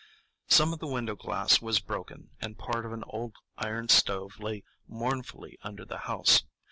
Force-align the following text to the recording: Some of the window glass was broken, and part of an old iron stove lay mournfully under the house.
Some 0.47 0.73
of 0.73 0.79
the 0.79 0.87
window 0.87 1.13
glass 1.15 1.61
was 1.61 1.79
broken, 1.79 2.31
and 2.41 2.57
part 2.57 2.87
of 2.87 2.91
an 2.91 3.03
old 3.05 3.35
iron 3.55 3.87
stove 3.87 4.39
lay 4.39 4.63
mournfully 4.87 5.59
under 5.61 5.85
the 5.85 5.99
house. 6.09 6.43